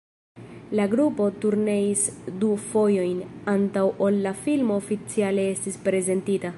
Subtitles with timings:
[0.77, 2.01] La grupo turneis
[2.45, 3.21] du fojojn,
[3.55, 6.49] antaŭ ol la filmo oficiale estis prezentita.